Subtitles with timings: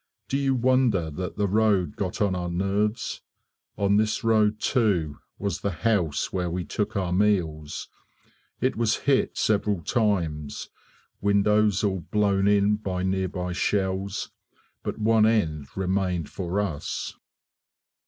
[0.29, 3.21] Do you wonder that the road got on our nerves?
[3.77, 7.87] On this road, too, was the house where we took our meals.
[8.59, 10.71] It was hit several times,
[11.21, 14.31] windows all blown in by nearby shells,
[14.81, 17.13] but one end remained for us.